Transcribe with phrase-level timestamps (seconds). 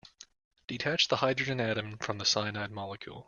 [0.65, 3.19] Detach the hydrogen atom from the cyanide molecule.